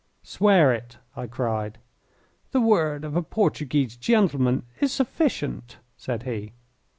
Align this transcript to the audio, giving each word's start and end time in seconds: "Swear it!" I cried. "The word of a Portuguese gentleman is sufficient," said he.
"Swear 0.23 0.73
it!" 0.73 0.97
I 1.15 1.27
cried. 1.27 1.77
"The 2.53 2.59
word 2.59 3.05
of 3.05 3.15
a 3.15 3.21
Portuguese 3.21 3.95
gentleman 3.95 4.63
is 4.79 4.91
sufficient," 4.91 5.77
said 5.95 6.23
he. 6.23 6.53